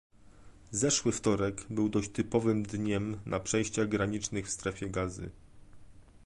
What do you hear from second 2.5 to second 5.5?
dniem na przejściach granicznych w Strefie Gazy